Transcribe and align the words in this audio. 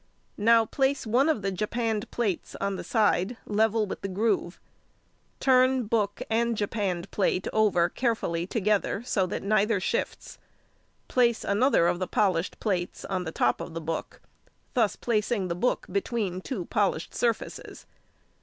Now 0.39 0.65
place 0.65 1.05
one 1.05 1.29
of 1.29 1.43
the 1.43 1.51
japanned 1.51 2.09
plates 2.09 2.55
on 2.59 2.75
the 2.75 2.83
side 2.83 3.37
level 3.45 3.85
with 3.85 4.01
the 4.01 4.07
groove; 4.07 4.59
turn 5.39 5.83
book 5.85 6.23
and 6.27 6.57
japanned 6.57 7.11
plate 7.11 7.47
over 7.53 7.87
carefully 7.87 8.47
together, 8.47 9.03
so 9.05 9.27
that 9.27 9.43
neither 9.43 9.79
shifts; 9.79 10.39
place 11.07 11.43
another 11.43 11.85
of 11.85 11.99
the 11.99 12.07
polished 12.07 12.59
plates 12.59 13.05
on 13.05 13.25
the 13.25 13.31
top 13.31 13.61
of 13.61 13.75
the 13.75 13.79
book, 13.81 14.21
thus 14.73 14.95
placing 14.95 15.49
the 15.49 15.55
book 15.55 15.85
between 15.87 16.41
two 16.41 16.65
polished 16.65 17.13
surfaces. 17.13 17.85